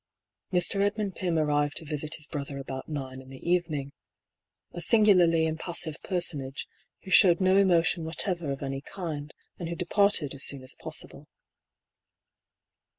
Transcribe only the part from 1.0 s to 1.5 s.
Pym